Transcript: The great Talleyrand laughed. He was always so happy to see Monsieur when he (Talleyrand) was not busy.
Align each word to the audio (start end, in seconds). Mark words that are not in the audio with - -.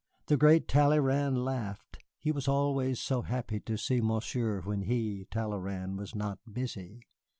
The 0.25 0.35
great 0.35 0.67
Talleyrand 0.67 1.45
laughed. 1.45 1.99
He 2.17 2.31
was 2.31 2.47
always 2.47 2.99
so 2.99 3.21
happy 3.21 3.59
to 3.59 3.77
see 3.77 4.01
Monsieur 4.01 4.61
when 4.61 4.81
he 4.81 5.27
(Talleyrand) 5.29 5.99
was 5.99 6.15
not 6.15 6.39
busy. 6.51 7.01